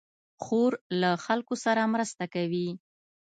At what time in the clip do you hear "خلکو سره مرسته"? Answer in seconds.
1.25-2.23